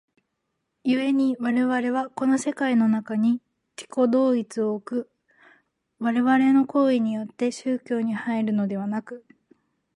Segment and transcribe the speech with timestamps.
[0.83, 3.33] 故に我々はこの世界の中に
[3.77, 5.11] 自己同一を置く
[5.99, 9.23] 我々の行為によって宗教に入るのでなく、